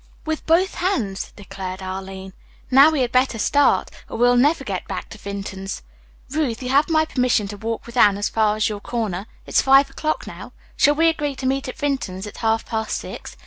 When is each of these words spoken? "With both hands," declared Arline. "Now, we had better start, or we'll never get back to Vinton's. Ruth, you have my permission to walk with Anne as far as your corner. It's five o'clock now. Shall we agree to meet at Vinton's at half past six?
"With 0.25 0.47
both 0.47 0.73
hands," 0.73 1.31
declared 1.35 1.83
Arline. 1.83 2.33
"Now, 2.71 2.89
we 2.89 3.01
had 3.01 3.11
better 3.11 3.37
start, 3.37 3.91
or 4.09 4.17
we'll 4.17 4.35
never 4.35 4.63
get 4.63 4.87
back 4.87 5.09
to 5.09 5.19
Vinton's. 5.19 5.83
Ruth, 6.31 6.63
you 6.63 6.69
have 6.69 6.89
my 6.89 7.05
permission 7.05 7.47
to 7.49 7.55
walk 7.57 7.85
with 7.85 7.95
Anne 7.95 8.17
as 8.17 8.27
far 8.27 8.55
as 8.55 8.67
your 8.67 8.79
corner. 8.79 9.27
It's 9.45 9.61
five 9.61 9.91
o'clock 9.91 10.25
now. 10.25 10.53
Shall 10.75 10.95
we 10.95 11.07
agree 11.07 11.35
to 11.35 11.45
meet 11.45 11.67
at 11.67 11.77
Vinton's 11.77 12.25
at 12.25 12.37
half 12.37 12.65
past 12.65 12.97
six? 12.97 13.37